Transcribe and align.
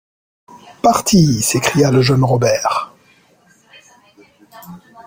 Parti! 0.81 1.43
s’écria 1.43 1.91
le 1.91 2.01
jeune 2.01 2.23
Robert. 2.23 2.91